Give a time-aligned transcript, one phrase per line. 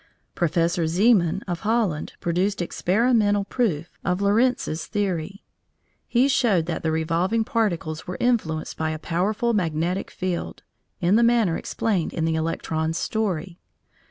[0.33, 5.43] Professor Zeeman, of Holland, produced experimental proof of Lorentz's theory.
[6.07, 10.63] He showed that the revolving "particles" were influenced by a powerful magnetic field,
[11.01, 13.59] in the manner explained in the electron's story.